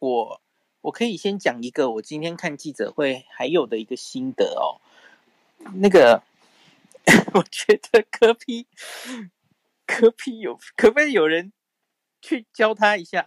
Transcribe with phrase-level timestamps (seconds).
[0.00, 0.40] 我
[0.80, 4.80] 我可以先讲一个我今天看记者会还有的一个心得哦。
[5.74, 6.22] 那个，
[7.34, 8.66] 我觉得可批
[9.86, 11.52] 可批有可不可以有人
[12.22, 13.26] 去教他一下？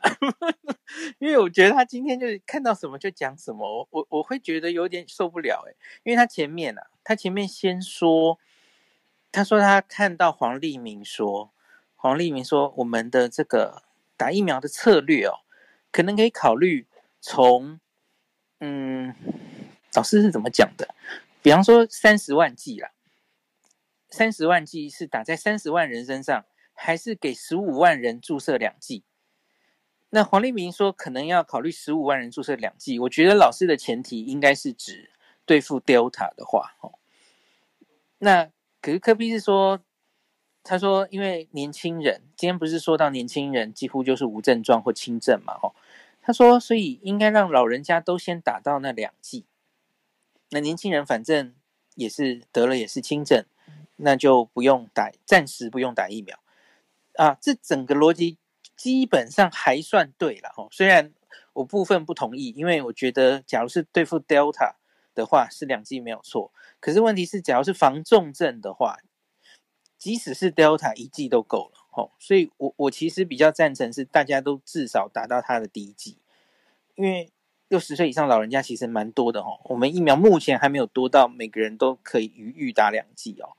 [1.20, 8.40] 因为我觉得他今天就是看到什么就讲什么，我我我会觉得有点受不了诶，因为他前面啊，他前面先说，
[9.32, 11.52] 他说他看到黄立明说，
[11.96, 13.84] 黄立明说我们的这个
[14.18, 15.42] 打疫苗的策略哦，
[15.94, 16.88] 可能可以考虑
[17.22, 17.80] 从，
[18.60, 19.16] 嗯，
[19.94, 20.94] 老师是怎么讲的？
[21.42, 22.92] 比方说三十万剂啦，
[24.10, 29.04] 三十万剂是打在三十万人身上，还是给十五万人注射两剂？
[30.10, 33.00] 那黄立明说可能要考虑十五万人注射两剂。
[33.00, 35.12] 我觉得老师的前提应该是指
[35.46, 36.94] 对付 Delta 的话，哦。
[38.20, 38.50] 那
[38.82, 39.80] 可是柯 P 是说，
[40.64, 45.76] 他说因为年轻人，今天不是说到年轻人几乎就是无症状或轻症嘛，哦，
[46.26, 49.46] 他说所以应该让老人家都先打到那两剂。
[50.52, 51.54] 那年轻人反正
[51.96, 53.46] 也是得了也是轻症，
[53.98, 56.40] 那就不用打，暂时不用打疫苗
[57.16, 57.38] 啊。
[57.42, 58.38] 这整个逻辑
[58.78, 60.70] 基本上还算对了哦。
[60.72, 61.12] 虽然
[61.52, 64.76] 我部分不同意，因为我觉得假如是对付 Delta
[65.14, 68.98] 的话是两剂没有错，可是问题是假如是防重症的话，
[69.98, 72.12] 即使是 Delta 一剂都够了哦。
[72.18, 76.18] 所以我我其实比较赞成是大家都至少打到他的第一剂，
[76.96, 77.30] 因为。
[77.70, 83.58] 六十岁以上老人家其实蛮多的哦，我们疫苗目前还没有多到每个人都可以余裕打两剂哦。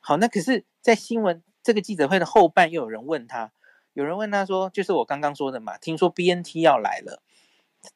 [0.00, 3.50] 好，那可是，在新闻这个记者会的后半，又有人问他，
[3.94, 7.22] 有人问他说，就是我刚刚说的嘛，听说 BNT 要来了，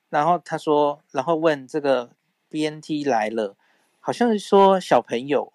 [0.08, 2.12] 然后他说，然后问这个
[2.48, 3.56] BNT 来了，
[4.00, 5.52] 好像是说小朋友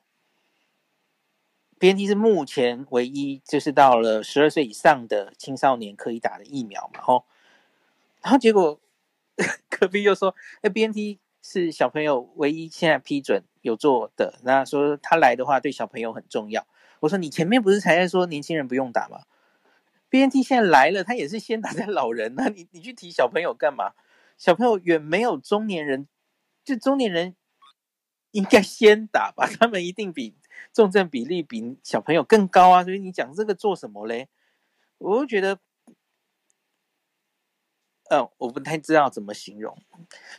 [1.80, 7.26] ，BNT 是目前唯一就是到了十二岁以上的青少年可以打的疫苗嘛，吼，
[8.22, 8.80] 然后结果。
[9.70, 14.40] 隔壁又说：“哎，BNT 是小朋友唯一现在批准有做的。
[14.44, 16.68] 那说他来的话，对小朋友很重要。
[17.00, 19.22] 我说你前面不是才在说年轻人不用打吗
[20.10, 22.36] ？BNT 现在来了，他也是先打在老人。
[22.36, 23.94] 那你你去提小朋友干嘛？
[24.38, 26.08] 小朋友远没有中年人，
[26.64, 27.36] 就中年人
[28.32, 29.48] 应该先打吧？
[29.60, 30.36] 他们一定比
[30.74, 32.84] 重症比例比小朋友更高啊！
[32.84, 34.28] 所以你讲这个做什么嘞？
[35.00, 35.60] 我就觉得。”
[38.14, 39.78] 嗯，我不太知道怎么形容，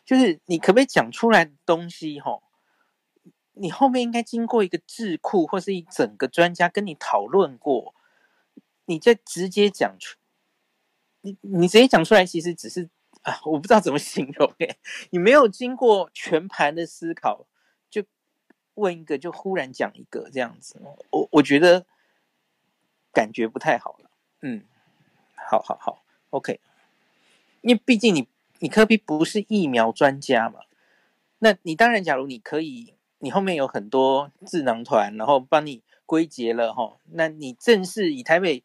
[0.04, 2.42] 就是你可不可以讲出来的东西，吼，
[3.54, 7.94] 你后面应该经过一个智库或是一整个专家跟你讨论过，
[8.84, 10.18] 你再直接讲出，
[11.22, 12.90] 你你直接讲出来，其实只是
[13.22, 14.76] 啊，我不知道怎么形容，哎，
[15.08, 17.46] 你没有经过全盘的思考，
[17.88, 18.04] 就
[18.74, 20.78] 问一个，就忽然讲一个这样子，
[21.08, 21.86] 我我觉得
[23.14, 24.10] 感觉不太好了，
[24.42, 24.62] 嗯，
[25.48, 26.60] 好好好，OK。
[27.62, 28.28] 因为毕竟你
[28.58, 30.60] 你科比不是疫苗专家嘛，
[31.38, 38.62] 那你当然，假如你可以，你后面有很多智囊团，然后帮你归结了哈，那你正式以台北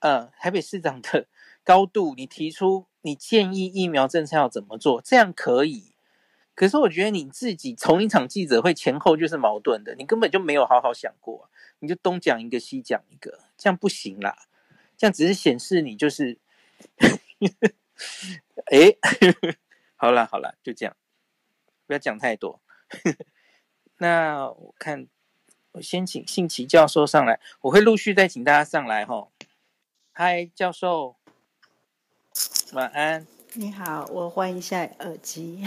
[0.00, 1.26] 呃台北市长的
[1.64, 5.92] 高度，你提出你建议疫苗政策要怎么做，这样可以。
[6.54, 14.36] 可是我觉得你自己从一场记者会前后就是矛盾的，你根本就没有好好想过，你就东讲一个西讲一个，这样不行啦，
[14.96, 16.38] 这样只是显示你就是。
[18.66, 18.96] 哎，
[19.96, 20.96] 好了好了，就这样，
[21.86, 22.60] 不要讲太多。
[23.98, 25.06] 那我看，
[25.72, 29.28] 我先请信奇教授上来，我会陆续再请大家上来哈。
[30.12, 31.16] 嗨，教授，
[32.72, 33.26] 晚安。
[33.54, 35.66] 你好，我换一下耳机，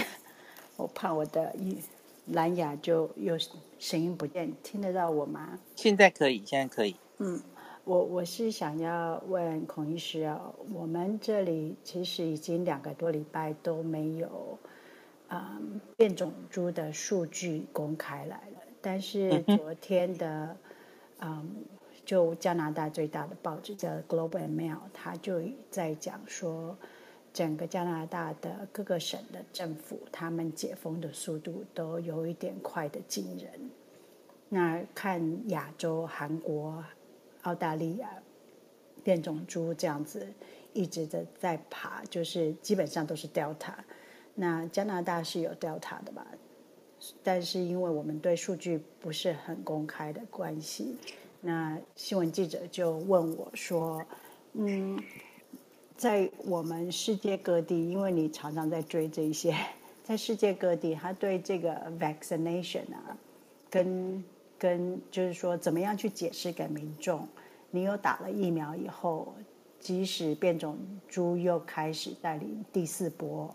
[0.77, 1.55] 我怕我的
[2.25, 3.37] 蓝牙就有
[3.79, 5.59] 声音不见，听得到我吗？
[5.75, 6.95] 现在可以，现在可以。
[7.17, 7.43] 嗯。
[7.85, 14.57] 我我是想要问孔医师啊，我们这里其实已经两个多礼拜都没有，
[15.27, 18.61] 嗯，变种株的数据公开来了。
[18.81, 20.55] 但是昨天的，
[21.19, 21.65] 嗯，
[22.05, 26.77] 就加拿大最大的报纸叫《Globe and Mail》，他就在讲说，
[27.33, 33.69] 整个加拿大的各个省的政府，他们解封的速度都有一点快的惊人。
[34.47, 36.81] 那看亚洲，韩国。
[37.43, 38.09] 澳大利亚
[39.03, 40.27] 变种株这样子
[40.73, 43.73] 一直的在爬，就是基本上都是 Delta。
[44.35, 46.25] 那加拿大是有 Delta 的吧？
[47.21, 50.97] 但是因为我们对数据不是很公开的关系，
[51.41, 54.03] 那新闻记者就问我说
[54.53, 54.97] ：“嗯，
[55.97, 59.53] 在我们世界各地，因为你常常在追这些，
[60.01, 63.17] 在世界各地，他对这个 vaccination 啊，
[63.69, 64.23] 跟。”
[64.63, 67.27] 跟就是说，怎么样去解释给民众？
[67.69, 69.33] 你有打了疫苗以后，
[69.77, 73.53] 即使变种株又开始带领第四波，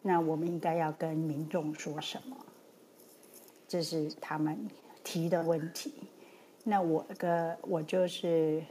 [0.00, 2.34] 那我们应该要跟民众说什么？
[3.68, 4.58] 这是他们
[5.04, 5.92] 提的问题。
[6.64, 8.64] 那我个我就是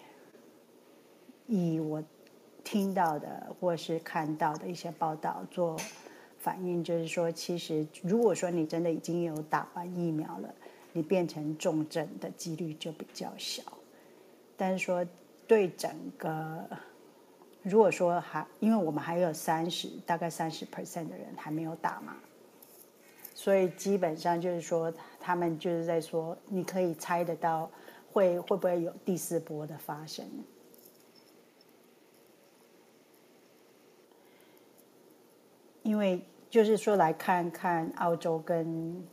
[1.45, 2.03] 以我
[2.63, 5.77] 听到的或是看到的一些报道做
[6.39, 10.55] 反应，就是说，其实如果说你真的已经有打完疫苗了，
[10.97, 13.61] 你变成重症的几率就比较小。
[14.57, 15.05] 但是说
[15.45, 16.67] 对整个，
[17.61, 22.15] 如果说还因为我们还有三十大概三十 percent 的人还没有打嘛，
[23.35, 27.69] 所以基本上就是说他们就是在说，你可以猜得到
[28.11, 30.25] 会会不会有第四波的发生，
[35.83, 39.05] 因为就是说来看看澳洲跟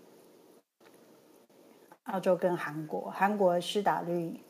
[2.14, 4.40] 澳洲跟韩国，韩国施打率。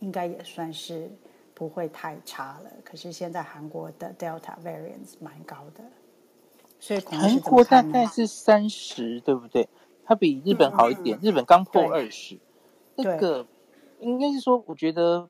[0.00, 1.10] 应该也算是
[1.54, 2.70] 不会太差了。
[2.84, 5.82] 可是现在韩国的 Delta variant 蛮高的，
[6.78, 9.68] 所以韩国大概是三十，对不对？
[10.04, 12.38] 它比日本好一点，嗯、日本刚破二十。
[12.94, 13.48] 那个
[13.98, 15.28] 应该是说，我觉得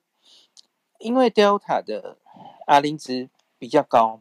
[0.98, 2.18] 因为 Delta 的
[2.66, 4.20] 阿林值比较高，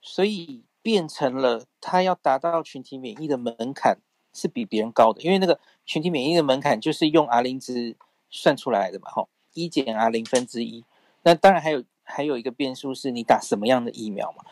[0.00, 3.98] 所以变成了它要达到群体免疫的门槛
[4.32, 5.20] 是比别人高的。
[5.22, 7.96] 因为那个群体免疫的门槛就是用 R 零值
[8.30, 9.28] 算出来的嘛，吼。
[9.54, 10.82] 一减 R 零分之一，
[11.24, 14.46] 那当然还有还有一个变数是你打什么样的疫苗嘛？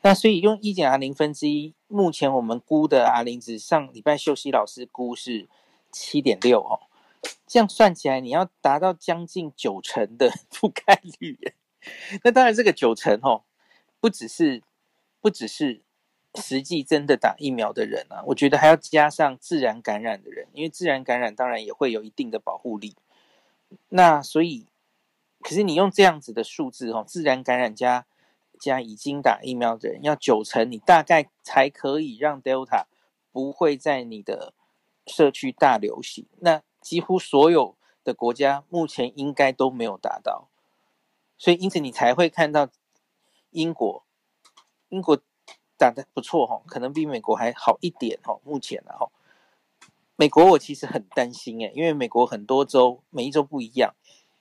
[0.00, 5.48] 那所以用一减 R 零分之一，目前我们估的 R 零值，上礼拜秀熙老师估是
[5.92, 6.80] 七点六哦，
[7.46, 11.54] 这样算起来你要达到将近九成的 覆盖率，
[12.24, 13.44] 那当然这个九成哦，
[14.00, 14.64] 不只是
[15.20, 15.82] 不只是
[16.34, 22.96] 实际真的打疫苗的人啊，我觉得还要加上自然感染的人，因为自然感染当然也会有一定的保护力。
[23.90, 24.66] 那所以，
[25.40, 28.06] 可是你用这样子的数字哦，自然感染加
[28.58, 32.84] 加已经打疫苗的人要九成，你大概才可以让 Delta
[33.30, 34.54] 不会在你的
[35.06, 36.26] 社区大流行。
[36.38, 40.48] 那几乎所有的国家目前应该都没有达到，
[41.36, 42.68] 所以因此你才会看到
[43.50, 44.04] 英国，
[44.88, 45.20] 英国
[45.82, 49.10] 打得不错哈，可能比美国还好一点哈，目前然后。
[50.14, 53.92] 美国我其实很担心诶，因为美国很多州每一州不一样，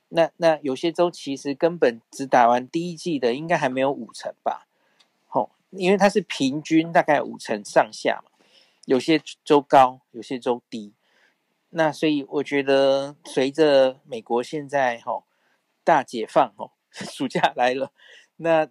[0.10, 4.68] 那那有些州其实根本只打完第一季的，应该还没有五成吧？
[5.32, 8.30] 哦，因为它是平均大概五成上下嘛，
[8.86, 10.94] 有些州高，有些州低，
[11.72, 15.24] 那所以我觉得随着美国现在吼
[15.84, 17.92] 大解放吼， 暑假来了，
[18.36, 18.68] 那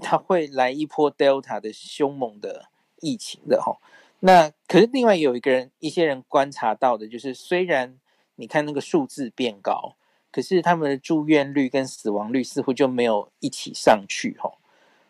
[0.00, 2.66] 它会来一波 Delta 的凶猛的
[3.00, 3.78] 疫情的吼。
[4.20, 7.98] 那可是另外有一个人，一些人观察到的就是，虽然
[8.36, 9.96] 你看那个数字变高，
[10.30, 14.58] 可是他们的住院率跟死亡率似乎就没有一起上去吼。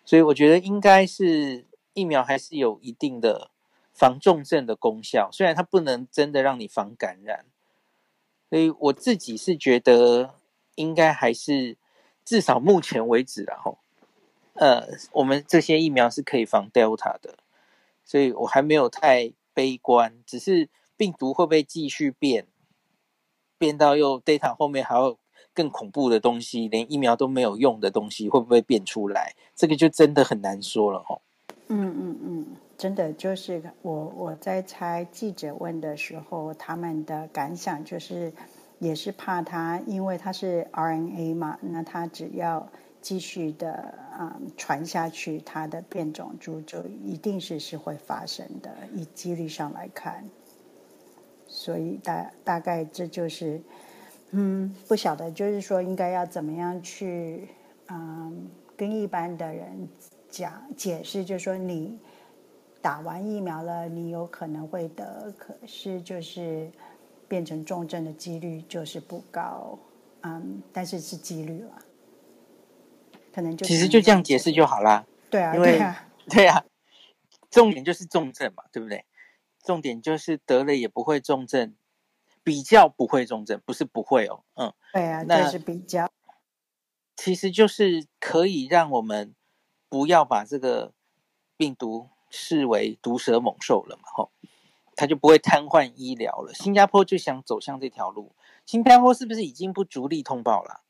[0.04, 3.50] 所以我觉得应该是疫苗还是有一定的
[3.92, 7.46] 防重症的功效，虽然它不能真的让你防感染。
[8.48, 10.34] 所以我自己是觉得
[10.74, 11.76] 应该还是
[12.24, 13.78] 至少目前为止啦吼，
[14.54, 17.36] 呃，我们这些疫苗是可以防 Delta 的。
[18.02, 22.46] 所以我还没有太悲观，只是病毒会不会继续变，
[23.56, 25.16] 变到又 Delta 后面还有
[25.54, 29.36] 更恐怖的东西，连疫苗都没有用的东西会不会变出来？
[29.54, 31.20] 这个就真的很难说了哦。
[31.68, 38.32] 嗯嗯嗯，真的就是我我在猜记者问的时候，他们的感想就是
[38.80, 42.68] 也是怕它，因为它是 RNA 嘛，那它只要。
[43.00, 43.72] 继续的
[44.12, 50.24] 啊、嗯、传下去，它的变种株就一定是是会发生的，以几率上来看，
[51.46, 53.60] 所以大大概这就是，
[54.32, 57.48] 嗯，不晓得，就是说应该要怎么样去，
[57.88, 59.88] 嗯，跟一般的人
[60.28, 61.98] 讲解释，就是说你
[62.82, 66.70] 打完疫苗了，你有可能会得，可是就是
[67.26, 69.78] 变成重症的几率就是不高，
[70.22, 71.70] 嗯，但是是几率了。
[73.32, 75.06] 可能就其实就这样解释就好啦。
[75.30, 75.80] 对啊，因为
[76.28, 76.64] 对啊，
[77.50, 79.04] 重点就是重症嘛，对不对？
[79.62, 81.74] 重点就是得了也不会重症，
[82.42, 86.10] 比较不会重症，不是不会哦，嗯，对啊，那是比较，
[87.14, 89.34] 其实就是可以让我们
[89.88, 90.92] 不要把这个
[91.56, 94.30] 病毒视为毒蛇猛兽了嘛，吼，
[94.96, 96.54] 它就不会瘫痪医疗了。
[96.54, 98.32] 新加坡就想走向这条路，
[98.64, 100.82] 新加坡是不是已经不逐例通报了？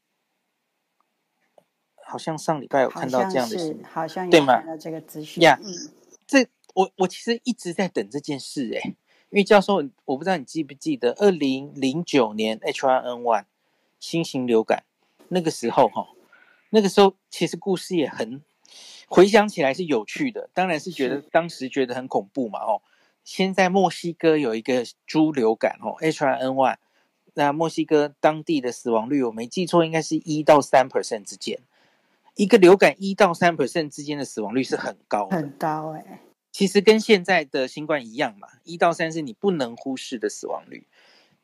[2.10, 5.40] 好像上礼拜有看到这样的事，好像有看到这个资讯。
[5.44, 5.56] 呀，
[6.26, 8.96] 这我我其实一直在等这件事诶，
[9.30, 13.44] 因为教授，我不知道你记不记得，二零零九年 H1N1
[14.00, 14.82] 新型流感
[15.28, 16.08] 那个时候哈，
[16.70, 18.42] 那个时候其实故事也很
[19.06, 22.82] 回想起来是有趣的，当然是觉得当时觉得很恐怖嘛哦。
[23.22, 26.76] 现在墨西哥有一个猪流感哦，H1N1，
[27.34, 31.60] 那墨西哥当地的死亡率我没记错，应该是一到三 percent 之间。
[32.40, 36.20] 一个流感一到三 percent 之间的死亡率是很高的，很高哎、欸。
[36.50, 40.86] 其实跟现在的新冠一样嘛，一到三是你不能忽视的死亡率。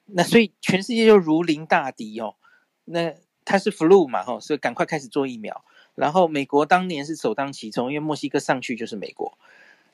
[0.06, 2.36] 那所以全世界就如临大敌哦。
[2.86, 3.12] 那
[3.44, 5.62] 它是 flu 嘛，吼，所以赶快开始做疫苗。
[5.94, 9.36] 然后美国当年是首当其冲，因为墨西哥上去就是美国。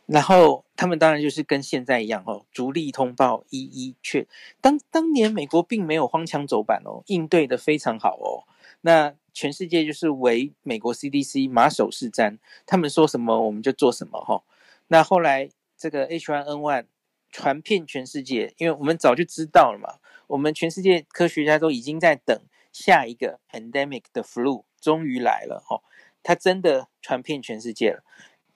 [0.07, 4.29] 然后他们当然就是跟现在一样，哦，逐例通报，一一确。
[4.61, 8.47] 当当年美国并没有荒腔走板哦，应对的非常好哦。
[8.83, 14.45] 那全世界就是唯美国 CDC 马首是瞻，他们说什么我们就做什么，吼。
[14.89, 15.49] 那后来
[15.79, 16.85] 这个 H1N1
[17.31, 19.99] 传遍全世界，因为我们早就知道了嘛。
[20.27, 22.39] 我们全世界科学家都已经在等
[22.73, 25.83] 下一个 pandemic 的 flu 终于来了哦，
[26.23, 28.05] 它真的传遍全世界了。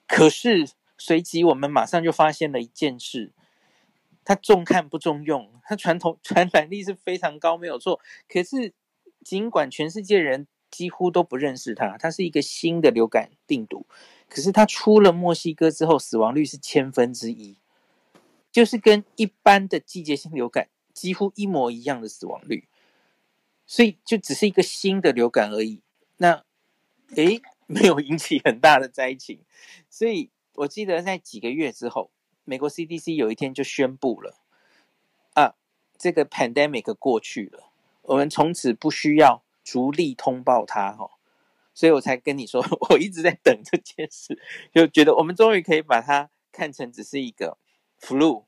[0.06, 0.68] 可是
[0.98, 3.32] 随即我们马上就发现了一件事，
[4.24, 8.00] 它重看不重用，它传统传染力是非常高，没有错。
[8.28, 8.72] 可是
[9.26, 13.84] 尽管全世界人几乎都不认识它，它是一个新的流感病毒，
[14.28, 17.56] 可是它出了墨西哥之后，死亡率是千分之一，
[18.52, 20.68] 就是跟一般的季节性流感。
[20.94, 22.68] 几乎一模一样的死亡率，
[23.66, 25.82] 所以就只是一个新的流感而已。
[26.18, 26.44] 那，
[27.16, 29.40] 诶，没有引起很大的灾情。
[29.90, 32.12] 所以我记得在几个月之后，
[32.44, 34.38] 美国 CDC 有一天就宣布了，
[35.34, 35.56] 啊，
[35.98, 37.70] 这个 pandemic 过去了，
[38.06, 41.10] 我们从此不需要逐例通报它哦。
[41.74, 44.38] 所以我才跟你说， 我一直在等这件事，
[44.72, 47.58] 就觉得我们终于可以把它看成只是一个
[48.00, 48.44] flu。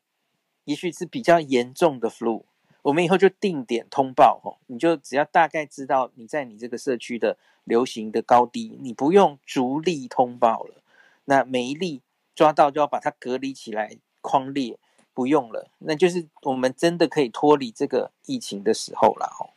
[0.65, 2.45] 也许是比较严重的 flu，
[2.83, 10.83] 我们以后就定点通报吼，你就只要大概知道你在你这个社区的流行的高低，你不用逐例通报了。
[11.25, 12.03] 那每一例
[12.35, 14.79] 抓到就要把它隔离起来框列，
[15.19, 19.51] 不用了，那就是我们真的可以脱离这个疫情的时候了哦。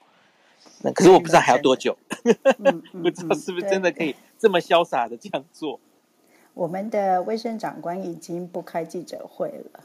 [0.81, 1.95] 那可是我不知道还要多久，
[2.91, 5.79] 不知道是不是真的可以这么潇洒的这样做。
[6.55, 9.83] 我们的卫生长官已经不开记者会了。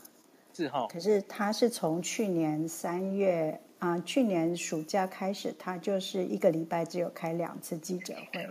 [0.55, 8.49] 是哈，可是他是从去年三月啊、呃，去年暑假开始，他就是一个礼拜只有开两次记者会。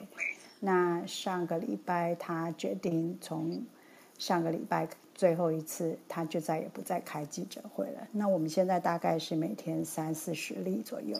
[0.59, 3.63] 那上个礼拜他决定从
[4.17, 8.07] 上个礼拜最后一次，他就再也不再开记者会了。
[8.11, 11.19] 那我们现在大概是每天三四十例左右。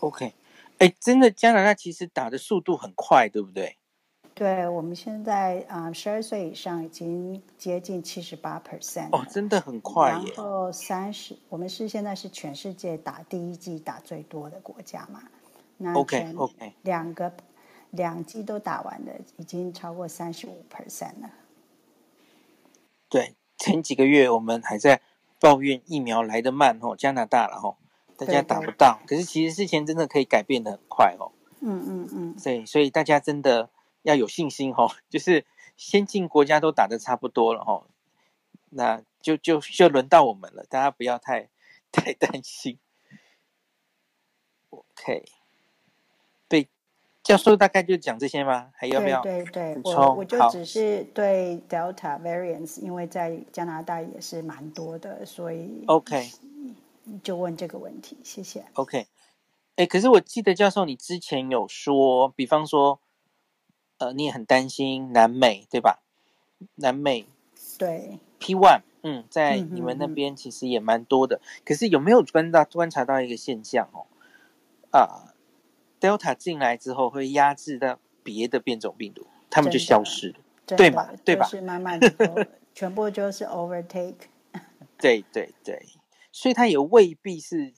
[0.00, 0.34] OK，
[0.78, 3.76] 哎，真的加拿大其实打的速度很快，对不对？
[4.34, 10.32] 对，我们现在啊，十二岁以上已经接近七十八 percent 哦，真的很快耶。
[10.34, 15.22] 然后三十，我们是现在是全世界打第一剂打最多的国家嘛？
[15.76, 17.30] 那 OK OK，两个
[17.90, 21.30] 两剂都打完的，已经超过三十五 percent 了。
[23.12, 25.02] 对，前几个月我们还在
[25.38, 27.76] 抱怨疫苗来得慢哦，加拿大了哦，
[28.16, 29.00] 大家打不到。
[29.06, 31.32] 可是其实事情真的可以改变的很快哦。
[31.60, 32.36] 嗯嗯嗯。
[32.42, 33.68] 对，所以大家真的。
[34.04, 37.86] 要有信心哦， 就是先进国家都打得差不多了哦，
[38.70, 41.50] 那就就就轮到我们了，大家不要太
[41.92, 42.80] 太担心。
[44.70, 45.24] OK，对，
[47.22, 48.70] 教授大概就讲这些吗？
[48.74, 49.20] 还要不要？
[49.22, 56.30] 对对对，我我就只是对 Delta variants，因为在加拿大也是蛮多的，所以 OK，
[57.22, 58.64] 就问这个问题，谢谢。
[58.74, 59.06] OK，
[59.76, 63.00] 哎，可是我记得教授你之前有说，比方说。
[63.98, 66.02] 呃，你也很担心南美，对吧？
[66.74, 67.24] 南美，
[67.78, 71.40] 对，P one，嗯，在你们那边其实也蛮多的。
[71.64, 74.06] 可是有没有观到观察到一个现象哦？
[74.90, 75.31] 啊
[76.02, 81.08] ，Delta 进来之后会压制到别的变种病毒，他们就消失了，对吗？
[81.24, 81.46] 对吧？
[81.46, 84.16] 是慢慢的，全部就是 overtake。
[84.98, 85.86] 对对对，
[86.32, 87.72] 所以它也未必是，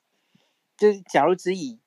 [0.77, 1.79] 就是假如只以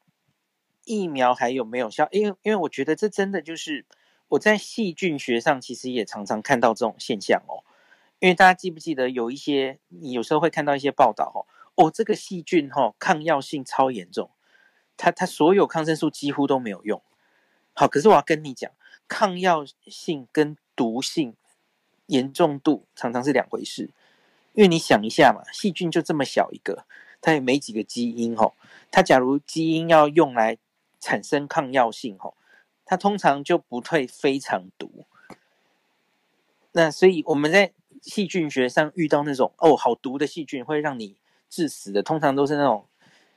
[0.85, 3.85] 疫苗还有没有效，因为因为我觉得这真的就是。
[4.31, 7.63] 我在细菌学上其实也常常看到这种现象哦，
[8.19, 11.47] 因为大家记不记得有一些，你有时候会看到一些报道哦，
[11.85, 14.29] 哦，这个细菌哈抗药性超严重，
[14.97, 17.01] 它它所有抗生素几乎都没有用。
[17.73, 18.69] 好，可是我要跟你讲，
[19.07, 21.35] 抗药性跟毒性
[22.07, 23.91] 严重度常常是两回事，
[24.53, 26.85] 因为你想一下嘛，细菌就这么小一个，
[27.21, 28.53] 它也没几个基因哦，
[28.91, 30.57] 它假如基因要用来
[30.99, 32.33] 产生抗药性哦。
[32.89, 35.05] 它通常就不会非常毒，
[36.71, 41.17] 那所以我们在细菌学上遇到那种哦好毒的细菌会让你
[41.49, 42.87] 致死的，通常都是那种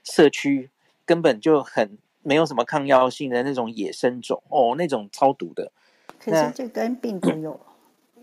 [0.04, 0.70] 社区
[1.10, 5.72] 根本就很没有什么抗药性的那种野生种哦，那种超毒的。
[6.20, 7.58] 可是这跟病毒有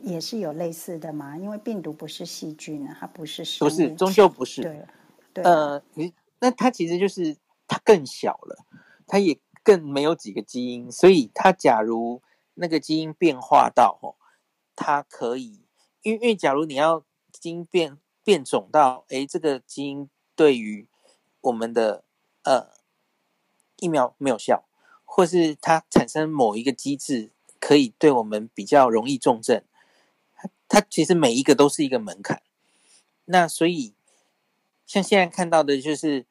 [0.02, 1.36] 也是有类似的嘛？
[1.38, 3.44] 因为病毒不是细菌啊，它不是。
[3.60, 4.62] 不是，终究不是。
[4.62, 4.86] 对，
[5.34, 5.44] 对。
[5.44, 7.36] 呃，你那它其实就是
[7.68, 8.66] 它更小了，
[9.06, 12.22] 它也更没有几个基因，所以它假如
[12.54, 14.16] 那个基因变化到哦，
[14.78, 15.66] 它可以，
[16.04, 17.04] 因为因为假如你要
[17.34, 20.88] 基因变变种到，哎，这个基因对于
[21.42, 22.06] 我们的
[22.44, 22.77] 呃
[23.78, 24.64] 疫苗没有效，
[25.06, 27.32] 或是它产生某一个机制。
[27.60, 29.64] 可以对我们比较容易重症，
[30.36, 32.44] 它它其实每一个都是一个门槛。
[33.26, 33.96] 那所以
[34.86, 36.28] 像现在看到的就是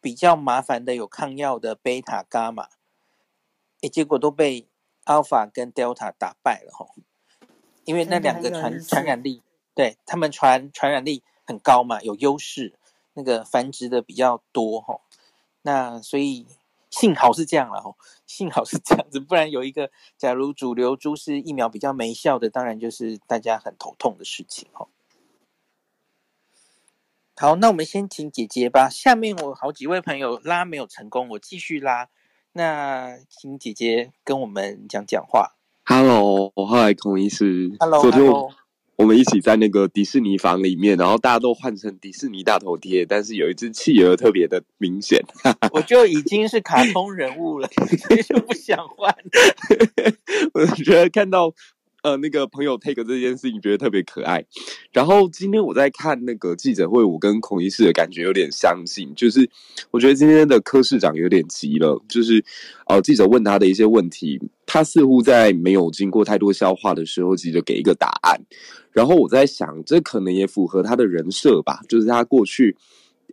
[0.00, 2.70] 比较麻烦的有抗药的贝塔、伽马，
[3.82, 4.66] 诶，结果都被
[5.04, 6.94] alpha 跟 delta 打败了吼。
[7.84, 9.42] 因为那两个传传染力，
[9.74, 12.72] 对他们传传染力很高嘛，有优势，
[13.12, 15.02] 那个繁殖的比较多吼。
[15.60, 16.46] 那所以。
[16.94, 24.86] 幸好是这样了哦，幸好是这样子，不然有一个，假如主流株式疫苗比较没效的，当然就是大家很头痛的事情哦。
[27.36, 28.88] 好，那我们先请姐姐吧。
[28.88, 32.08] 下面我好几位朋友拉没有成功，我继续拉。
[32.52, 35.56] 那请姐姐跟我们讲讲话。
[35.84, 37.74] Hello，Hi，孔医师。
[37.80, 38.44] Hello，Hello。
[38.44, 38.54] 我
[39.02, 45.24] 们一起在那个迪士尼房里面，然后大家都换成迪士尼大头贴，但是有一只企鹅特别的明显。
[45.72, 47.68] 我就已经是卡通人物了，
[48.28, 49.12] 就不想换。
[50.54, 51.52] 我觉得看到。
[52.04, 54.44] 呃，那个朋友 take 这件事情觉得特别可爱。
[54.92, 59.48] 然后今天我在看那个记者会，我跟孔医师的感觉有点相近，就是
[59.90, 62.44] 我觉得今天的柯市长有点急了，就是
[62.88, 68.38] 呃，记者问他的一些问题，他似乎在没有经过太多消化的时候，急着给一个答案。
[68.92, 72.76] 然后我在想，这可能也符合他的人设吧，就是他过去。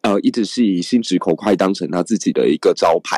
[0.03, 3.15] 呃，一直是以心直口快当成他自己的一个招牌，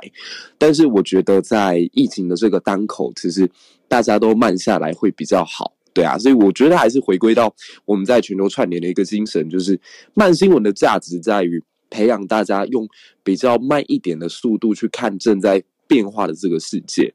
[0.57, 3.49] 但是我觉得在疫情的这个当口，其实
[3.93, 7.53] 大家都慢下来会比较好，对啊，所以我觉得还是回归到
[7.85, 9.79] 我们在全球串联的一个精神，就是
[10.15, 12.89] 慢新闻的价值在于培养大家用
[13.23, 17.13] 比较慢一点的速度去看正在变化的这个世界。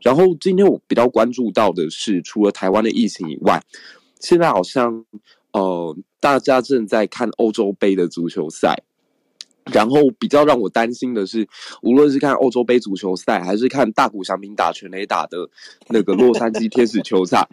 [0.00, 3.62] 然后今天我比较关注到的是，除了台湾的疫情以外，
[4.18, 5.04] 现在好像
[5.52, 8.82] 呃，大家正在看欧洲杯的足球赛。
[9.72, 11.46] 然后比较让我担心的是，
[11.82, 15.48] 无论是看欧洲杯足球赛，还是看大谷翔平打全垒打的
[15.88, 17.48] 那个洛杉矶天使球赛，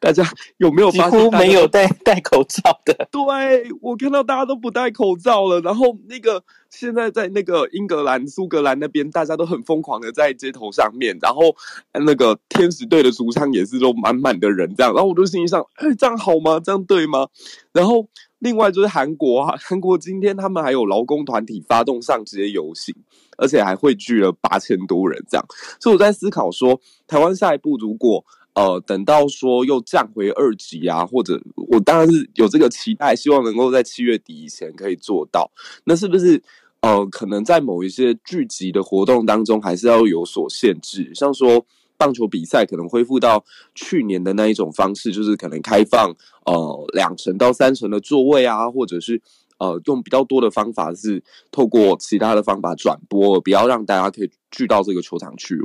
[0.00, 0.24] 大家
[0.56, 1.18] 有没有发现？
[1.18, 3.08] 几乎没有戴戴口罩的。
[3.10, 5.60] 对，我看到大家都不戴口罩了。
[5.60, 11.18] 然后那个现在在那个英格兰、苏格兰那边，大家都很疯狂的在街头上面。
[11.20, 11.54] 然后
[11.92, 14.94] 那个天使队的主场也是都满满的人这样。
[14.94, 16.58] 然后我就心里想，哎，这样好吗？
[16.58, 17.28] 这样对吗？
[17.72, 18.08] 然后。
[18.40, 22.94] 另外就是韩国啊，韩国今天他们还有劳工团体发动上街游行，
[23.38, 25.46] 而且还汇聚了八千多人这样。
[25.78, 28.24] 所以我在思考说，台湾下一步如果
[28.54, 35.50] 呃等到说又降回二级啊，或者我当然是有这个期待，希望能够在七月底以前可以做到。
[35.84, 36.42] 那是不是
[36.80, 41.64] 呃可能在某一些聚集的活动当中，还是要有所限制，像说。
[42.00, 49.20] 棒球比赛可能恢复到去年的那一种方式，就是可能开放呃两成到三成的座位啊，或者是
[49.58, 55.58] 呃用比较多的方法是透过其他的方法转播，不要让大家可以聚到这个球场去。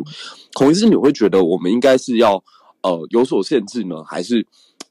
[0.53, 2.43] 孔医师，你会觉得我们应该是要
[2.83, 4.45] 呃有所限制呢，还是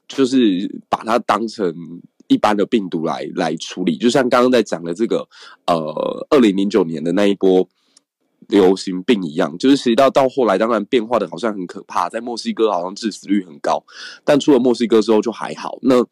[0.07, 1.71] 就是把它当成
[2.25, 3.97] 一般的病毒来来处理？
[3.97, 5.27] 就像刚刚在讲的这个
[5.67, 7.69] 呃二零零九年的那一波。
[8.47, 13.83] 流行病一样，就是实到到后来，当然变化的好像很可怕，在墨西哥好像致死率很高，
[14.23, 15.77] 但出了墨西哥之后就还好。
[15.81, 16.05] 那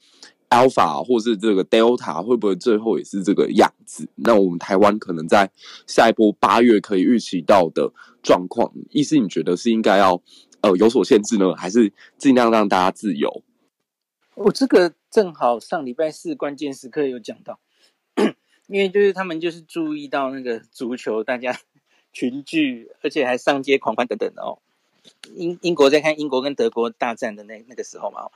[0.49, 4.07] Alpha 或是这个 Delta 会不会最后也是这个样子？
[4.15, 5.51] 那我们台湾可能在
[5.87, 7.91] 下一波八月可以预期到的
[8.21, 10.21] 状况，意思你觉得是应该要
[10.61, 13.43] 呃有所限制呢，还是尽量让大家自由？
[14.35, 17.59] 我这个正好上礼拜四关键时刻有讲到，
[18.67, 21.57] 因为就是他们就是注意到那个足球大家。
[22.13, 24.59] 群聚，而且还上街狂欢等等的哦。
[25.35, 28.29] 英英国在看英国跟德国大战的那那个时候嘛，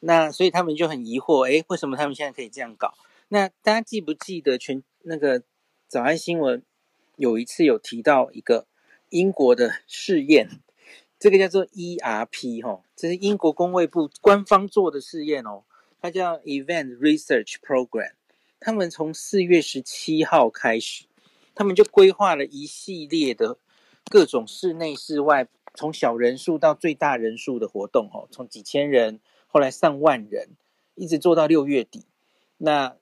[0.00, 2.94] 那所以他们就很疑惑，诶，为什么他们现在可以这样搞？
[3.28, 5.42] 那大家记不记得全那个
[5.86, 6.62] 早安新闻
[7.16, 8.66] 有一次有提到一个
[9.10, 10.48] 英国的试验，
[11.18, 15.62] 这个叫做 ERP 哈，这是英国工卫部官方做的试验哦，
[16.00, 18.12] 它叫 Event Research Program，
[18.58, 21.04] 他们从四月十七号开始。
[21.58, 23.58] 他们就规划了一系列的
[24.08, 29.18] 各种室内、室外，从小人数到最大人数的活动，哦，从几千人，
[29.48, 30.50] 后来上万人，
[30.94, 32.06] 一直做到六月底。
[32.58, 32.94] 那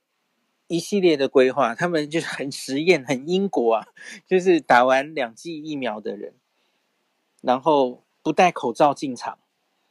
[0.69, 3.88] 一系列的规划，他们就是很实验，很英国啊，
[4.27, 6.33] 就是打完两剂疫苗的人，
[7.42, 9.38] 然后不戴口罩进场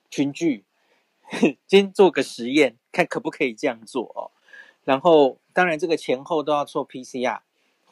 [0.09, 0.65] 群聚，
[1.67, 4.33] 先做个实验，看可不可以这样做哦。
[4.83, 7.41] 然后当然这个前后都要做 PCR，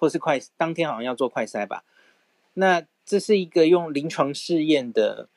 [0.04, 1.86] 或是快当天好像要做快筛吧。
[2.56, 5.30] 那这是一个用临床试验的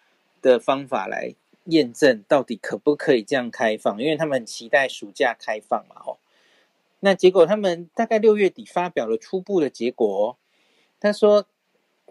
[0.42, 6.18] 的方法来验证到底可不可以这样开放，因为他们很期待暑假开放嘛，吼。
[6.98, 10.36] 那结果他们大概六月底发表了初步的结果。
[10.98, 11.46] 他说，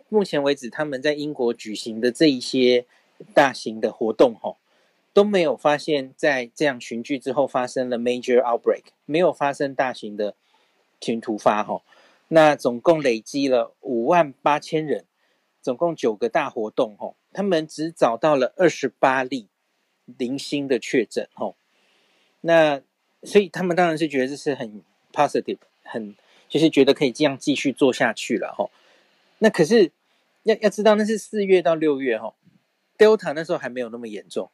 [0.07, 2.85] 目前为止他们在英国举行的这一些
[3.33, 4.55] 大型的活动，吼，
[5.11, 10.35] 都没有发现，在这样群聚之后发生了 major outbreak，没有发生大型的
[11.01, 11.83] 群突发，吼。
[12.27, 15.05] 那总共累积了五万八千人，
[15.61, 19.47] 总共九个大活动，吼，他们只找到了二十八例
[20.05, 21.55] 零星的确诊，吼。
[22.41, 22.81] 那
[23.23, 26.15] 所以他们当然是觉得这是很 positive，很
[26.47, 28.69] 就是觉得可以这样继续做下去了哈。
[29.39, 29.91] 那可是
[30.43, 32.35] 要要知道，那是四月到六月哈
[32.97, 34.51] ，Delta 那时候还没有那么严重，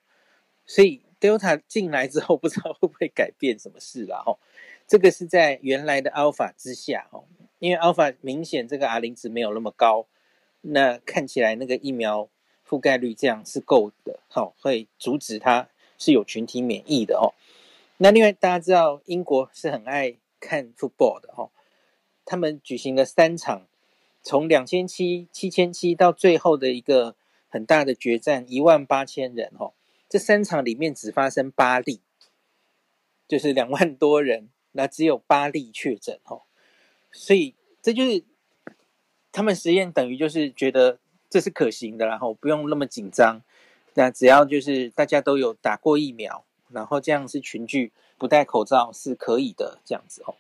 [0.66, 4.38] 所以 Delta 进来之后不知道会不会改变什么事了哈。
[4.88, 7.26] 这个是在原来的 Alpha 之下哦，
[7.62, 10.08] 因为 Alpha 明显这个 R 零值没有那么高，
[10.62, 12.28] 那看起来那个疫苗
[12.67, 15.69] 覆盖率这样是够的，好，会阻止它
[16.00, 17.38] 是有群体免疫的哦。
[17.97, 21.52] 那另外大家知道，英国是很爱看 football 的哈，
[22.26, 23.67] 他们举行了三场，
[24.24, 27.15] 从两千七、七千七到最后的一个
[27.47, 29.74] 很大的决战，一万八千人哈，
[30.10, 32.02] 这三场里面只发生八例，
[33.28, 36.41] 就是两万多人，那只有八例确诊哈，
[37.12, 38.24] 所以这就是
[39.32, 43.41] 他们实验等于就是觉得这是可行的，然后不用那么紧张，
[43.93, 46.43] 那只要就是大家都有打过疫苗。
[46.74, 50.36] 然后这样是群聚，不戴口罩是可以的，这样子哦，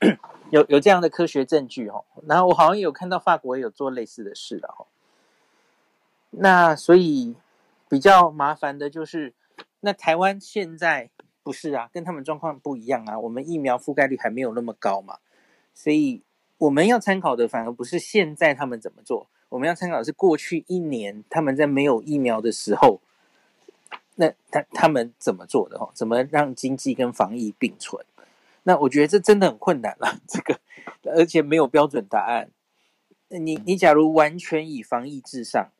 [0.50, 2.06] 有有这样的科学证据哦。
[2.26, 4.86] 然后我好像有看到法国也有做类似的事了哦。
[6.30, 7.34] 那所以
[7.86, 9.34] 比较麻烦的就是，
[9.80, 11.10] 那台湾现在
[11.42, 13.18] 不是啊，跟他们状况不一样啊。
[13.18, 15.18] 我们疫苗覆盖率还没有那么高嘛，
[15.78, 16.22] 所以
[16.58, 23.00] 我们要参考的反而不是现在他们怎么做，我们要参考的是过去一年他们在没有疫苗的时候。
[24.16, 25.92] 那他他们怎么做的哦？
[25.94, 28.04] 怎么让经济跟防疫并存？
[28.64, 30.58] 那我觉得这真的很困难了，这个
[31.04, 32.50] 而且没有标准答案。
[33.28, 35.70] 你你假如完全以防疫至上，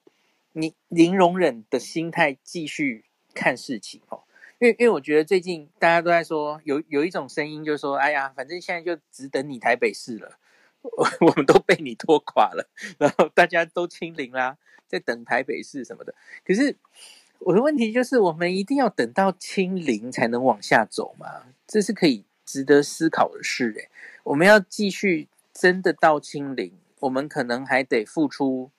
[0.53, 4.21] 你零容忍的心态继续看事情哦。
[4.59, 10.39] 因为因为我觉得最近大家都在说，有有一种声音就是说，哎呀，反正现在就只等你台北市了，
[10.83, 12.69] 我 我们都被你拖垮了，
[12.99, 16.15] 然后大家都清零啦，在等台北市什么的。
[16.45, 16.77] 可是。
[17.41, 21.45] 我的问题就是，我们一定要等到清零才能往下走吗？
[21.69, 23.89] 这是可以值得思考的事诶。
[24.25, 28.73] 我们要继续真的到清零，我们可能还得付出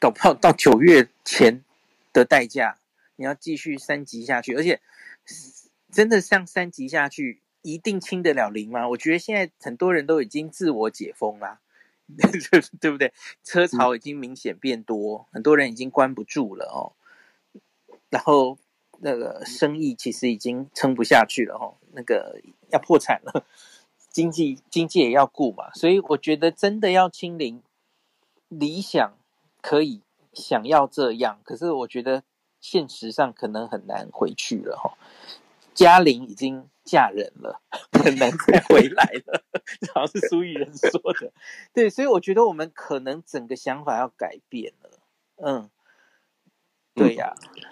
[0.00, 1.62] 搞不好到九月前
[2.12, 2.76] 的代价。
[3.16, 4.80] 你要继续三级下去，而且
[5.90, 8.88] 真的像三级下去，一定清得了零吗？
[8.90, 11.60] 我觉得现在很多人都已经自我解封啦。
[12.80, 13.12] 对不对？
[13.42, 16.94] 车潮已经明显变多，很多人已经关不住了哦。
[18.10, 18.56] 然后
[19.00, 23.44] 那个生意其实已经撑不下去了哦，那个要破产了，
[24.08, 25.72] 经济经济也要顾嘛。
[25.74, 27.60] 所以我觉得真的要清零，
[28.46, 29.18] 理想
[29.60, 30.00] 可以
[30.32, 32.22] 想要这样，可是我觉得
[32.68, 34.98] 现实上可能很难回去了哈。
[35.72, 37.60] 嘉玲已经嫁人了，
[37.92, 39.44] 很难再 回来了，
[39.94, 41.32] 好像是苏玉人说的。
[41.72, 44.98] 对，所以我觉得我们可能整个想法要改变了。
[45.36, 45.70] 嗯，
[46.92, 47.62] 对呀、啊嗯。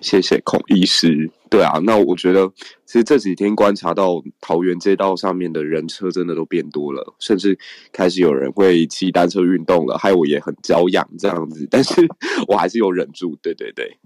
[0.00, 1.28] 谢谢孔医师。
[1.50, 2.52] 对啊，那我觉得
[2.84, 7.58] 其实这几天观察到桃园街道上面的人车真的都变多了，甚至
[7.90, 11.66] 开始有人会骑单车运动了，害我也很焦痒这样子。
[11.70, 11.94] 但是
[12.46, 13.34] 我还是有忍住。
[13.42, 13.98] 对对对。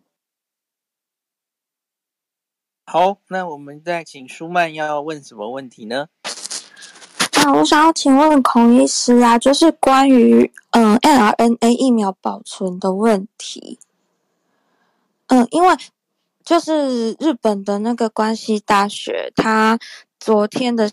[2.85, 6.09] 好，那我们再请舒曼要问什么问题呢？
[7.33, 13.79] 啊，我想要请问孔医师啊，就是关于嗯 mRNA 疫苗保存的问题。
[15.29, 15.77] 嗯，因为
[16.45, 19.79] 就是日本的那个关西大学，他
[20.19, 20.91] 昨天的。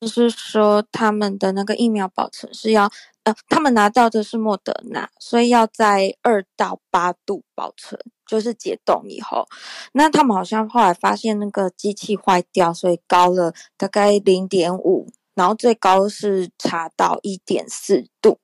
[0.00, 2.90] 就是说，他们的那个疫苗保存是要，
[3.24, 9.44] 呃，他们拿到的是莫德纳，所以要在二到八度保存，就是解冻以后。
[9.90, 18.38] 那他们好像后来发现那个机器坏掉，所以高了大概零点五，然后最高是差到一点四度。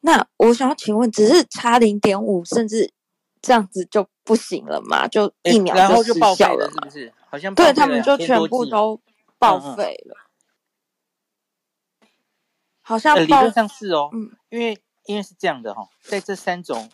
[0.00, 2.90] 那我想要请问，只是差零点五，甚至
[3.40, 5.06] 这样子就不行了吗？
[5.06, 6.88] 就一秒就失效了吗？
[6.90, 7.12] 是不是？
[7.30, 9.00] 好像对他们就全部都
[9.38, 10.16] 报废了。
[12.80, 16.90] 好像、呃、理论上是哦，嗯，因为因为是这样的哈、哦，在这三种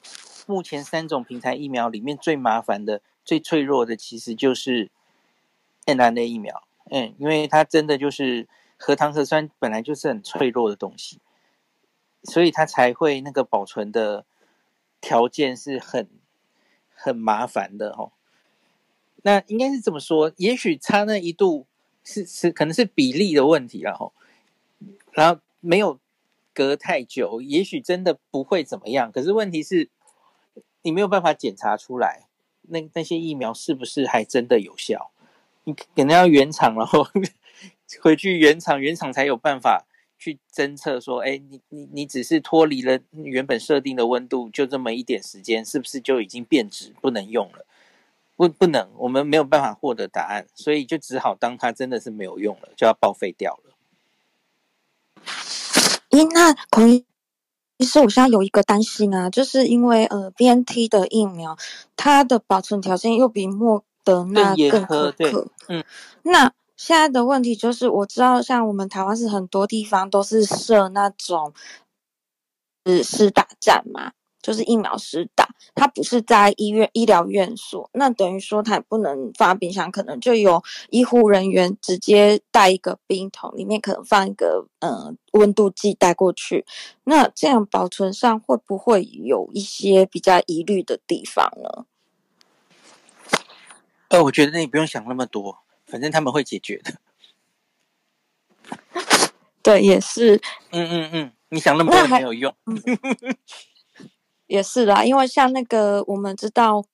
[0.48, 4.90] 目前三种平台疫苗里面，最麻烦的、最脆弱的，其实就是
[5.84, 6.66] mRNA 疫苗。
[6.90, 11.20] 嗯，因为它真的就是核糖核酸本来就是很脆弱的东西，
[12.22, 14.24] 所以它才会那个保存的
[15.02, 16.08] 条件是很
[16.94, 18.12] 很麻烦的哈、哦。
[19.22, 21.66] 那应该是这么说，也许差那一度
[22.02, 24.10] 是是可能是比例的问题了哈。
[25.12, 26.00] 然后没有
[26.54, 29.12] 隔太久，也许真的不会怎么样。
[29.12, 29.90] 可是问题是，
[30.82, 32.28] 你没有办法检查出来，
[32.62, 35.10] 那那些疫苗是不是还真的有效？
[35.64, 37.06] 你可能要原厂，然后
[38.00, 39.84] 回去原厂，原厂才有办法
[40.18, 47.66] 去侦测说，哎，你你你只是脱离了原本设定的温度，就这么一点时间，是不是就已经变质不能用了？
[48.36, 53.74] 不，不能，我们没有办法获得答案，所以就只好当它真的是没有用了，就要报废掉了。
[56.10, 57.04] 咦，那孔医
[57.84, 61.56] 师，我现在有一个担心啊，就是因为呃，BNT 的疫苗，
[61.96, 65.48] 它的保存条件又比莫德纳更苛刻。
[65.68, 65.84] 嗯，
[66.22, 71.52] 那现在的问题就是，我知道像我们台湾是很多地方都是设那种，
[72.84, 74.12] 是施打战嘛。
[74.48, 86.64] 就是疫苗施打，它不是在医院医疗院所，那等于说它也不能放冰箱，可能就有医护人员直接带一个冰桶，里面可能放一个呃温度计带过去，
[87.04, 91.84] 那这样保存上会不会有一些比较疑虑的地方呢？
[94.08, 96.94] 呃，我觉得你不用想那么多，反正他们会解决的。
[99.60, 100.40] 对，也是。
[100.70, 102.54] 嗯嗯嗯，你想那么多也没有用。
[104.48, 106.84] 也是啦，因为像那个我们知道，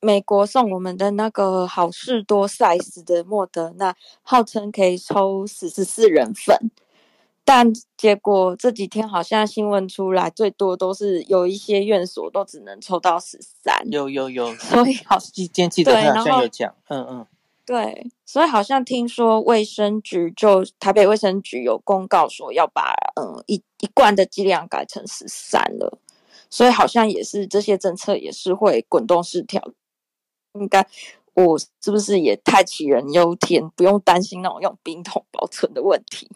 [0.00, 6.70] 美国送我们的那个好事多 size 的莫德纳，号称可以抽十四人份，
[7.44, 13.88] 但结果这几天好像新闻出来，最多都是有一些院所都只能抽到十三。
[13.90, 17.26] 有有有， 所以好，今天记得好像有讲，嗯嗯，
[17.64, 25.93] 对，所以好像听说卫生局就台北卫生局有公告说要把嗯一一罐的剂量改成十三了。
[26.54, 29.60] 所以好像也是这些政策也是会滚动式调，
[30.52, 30.86] 应该
[31.32, 36.30] 我是不是也太杞人忧天，不用担心那种用冰桶保存的问题？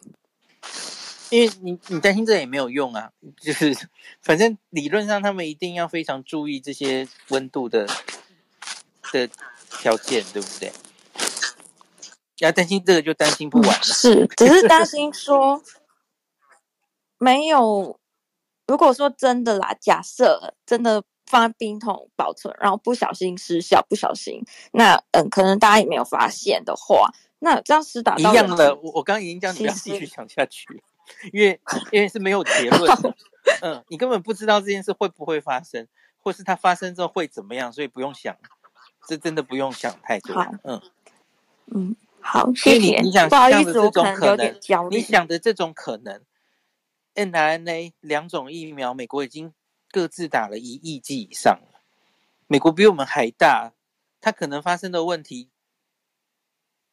[1.31, 3.73] 因为你你担心这也没有用啊，就是
[4.21, 7.87] 反正理论上他们一定要非常注意这些温度的
[9.13, 9.31] 的
[9.81, 10.73] 条件，对不对？
[12.39, 15.63] 要担心这个就担心不完了，是只是担心说
[17.19, 17.97] 没有。
[18.69, 28.77] 如果说真的啦，假设真的放冰桶保存，然后不小心失效，不小心，那嗯，可能大家也没有发现的话，那这样施打到一样的。
[28.77, 30.83] 我我刚刚已经讲，你不要继续想下去，
[31.33, 31.59] 因为
[31.91, 33.15] 因为是没有结论的，
[33.63, 35.89] 嗯，你根本不知道这件事会不会发生，
[36.23, 38.37] 或是它发生之后会怎么样，所以不用想，
[39.07, 40.35] 这真的不用想太多。
[40.65, 40.81] 嗯
[41.75, 43.01] 嗯，好，谢谢。
[43.01, 44.97] 你你想不好意思，想的这种可能，有点焦虑。
[44.97, 46.21] 你想的这种可能。
[47.19, 49.53] mRNA 两种疫苗，美国已经
[49.91, 51.81] 各自打了一亿剂以上了。
[52.47, 53.73] 美国比我们还大，
[54.21, 55.51] 它可能发生的问题，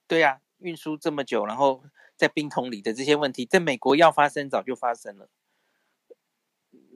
[0.07, 1.83] 对呀、啊，运输这么久，然后
[2.17, 5.29] 在冰桶里的这些问题，在美国要发生早就发生了。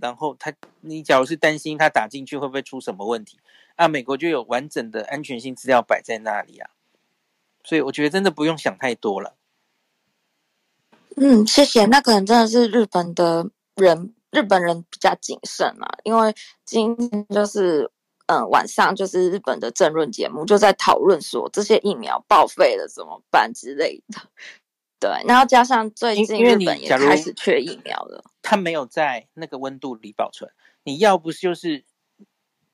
[0.02, 3.40] 然后他，你假如是担心他打进去会不会出什么问题，
[3.76, 6.72] 啊，美国就有完整的安全性资料摆在那里啊。
[7.64, 9.36] 所以我觉得真的不用想太多了。
[11.18, 11.86] 嗯，谢谢。
[11.88, 17.92] 那可能真的是日本的人，日本人比较谨慎嘛，因为今天就是，
[18.28, 24.22] 嗯、呃，晚上就是日本的政论节目，就在讨论说这些疫苗报废了怎么办之类的。
[25.00, 30.50] 对，然后加上最近日本也开始缺疫苗了，它没有在那个温度里保存，
[30.84, 31.84] 你要不就是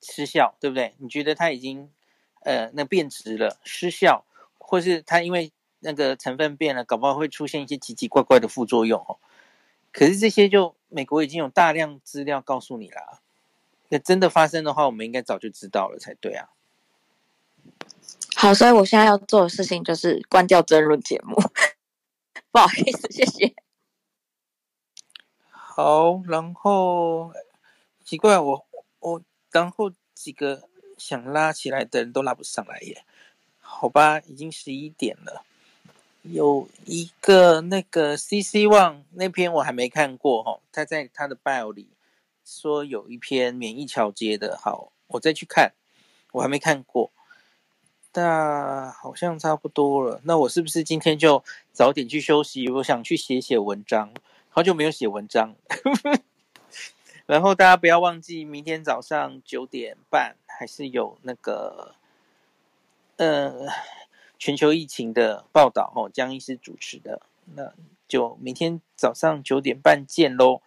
[0.02, 0.94] 失效，对不对？
[1.00, 1.90] 你觉得它已经
[2.44, 4.26] 呃那变质了，失效，
[4.60, 5.52] 或是它因为。
[5.86, 9.20] 那个成分变了，搞不好会出现一些奇奇怪怪的副作用哦。
[9.92, 13.22] 可是这些就美国已经有大量资料告诉你了，
[13.90, 16.50] 那真的发生的话，我们应该早就知道了才对啊。
[18.36, 21.36] 好，所以我现在要做的事情就是关掉争论节目。
[22.52, 23.54] 不好意思，谢谢。
[25.52, 27.32] 好，然后
[28.04, 28.66] 奇怪，我
[29.00, 29.22] 我
[29.52, 30.68] 然后几个
[30.98, 33.06] 想拉起来的人都拉不上来耶。
[33.60, 35.46] 好吧，已经十一点了。
[36.32, 41.90] 有一个那个 CC One 那篇我还没看过哈，他在他的 bio 里
[42.44, 45.74] 说有一篇免疫桥接的，好，我再去看，
[46.32, 47.12] 我还没看过，
[48.12, 50.22] 但好像差不多了。
[50.24, 52.70] 那我是不是今天就早点去休息？
[52.70, 54.12] 我想去写写文章，
[54.50, 55.56] 好久没有写文章。
[57.26, 61.96] 然后大家不要忘记，明天早上九点半还是有那个
[63.18, 63.68] 呃
[64.38, 67.22] 全球疫情的报道哦，江医师主持的，
[67.56, 67.74] 那
[68.08, 70.62] 就明天早上九点半见喽。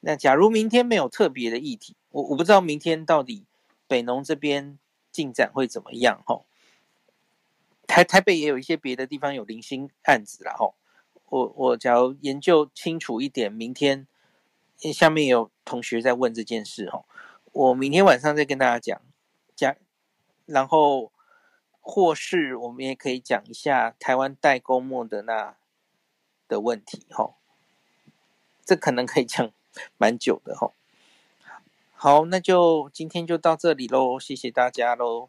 [0.00, 3.44] 那假如明天没有特别的议题，我我不知道明天到底
[3.86, 4.78] 北农这边
[5.10, 6.42] 进展会怎么样哈。
[7.86, 10.74] 台台北也有一些别的地方有零星案子了哈。
[11.28, 14.06] 我我假如研究清楚一点，明天。
[14.92, 17.06] 下面有同学在问这件事哦，
[17.52, 19.00] 我明天晚上再跟大家讲
[19.56, 19.74] 讲，
[20.44, 21.10] 然后
[21.86, 25.54] 或是我们也可以讲一下台湾代工莫德纳
[26.48, 27.34] 的问题哈，
[28.64, 29.52] 这可能可以讲
[29.98, 30.72] 蛮久的哈。
[31.92, 35.28] 好，那就今天就到这里喽，谢谢大家喽。